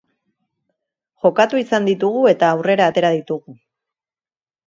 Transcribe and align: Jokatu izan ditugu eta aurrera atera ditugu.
Jokatu 1.25 1.59
izan 1.63 1.89
ditugu 1.89 2.25
eta 2.33 2.49
aurrera 2.55 2.87
atera 2.93 3.11
ditugu. 3.19 3.57